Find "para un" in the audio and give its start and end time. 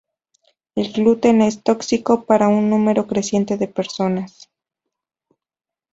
2.25-2.71